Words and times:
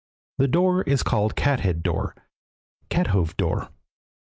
The 0.39 0.47
door 0.47 0.81
is 0.81 1.03
called 1.03 1.35
Cat 1.35 1.59
head 1.59 1.83
Door 1.83 2.15
(Kathoved 2.89 3.37
Dor). 3.37 3.69